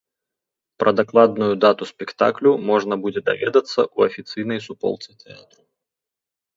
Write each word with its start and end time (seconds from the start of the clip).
Пра 0.83 0.93
дакладную 0.99 1.49
дату 1.65 1.83
спектаклю 1.91 2.51
можна 2.71 2.93
будзе 3.05 3.21
даведацца 3.31 3.79
ў 3.97 4.11
афіцыйнай 4.11 4.59
суполцы 4.69 5.11
тэатру. 5.25 5.61